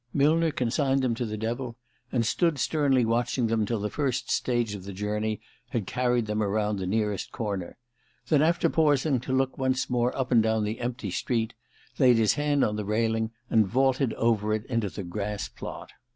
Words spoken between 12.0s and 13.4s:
his hand on the railing,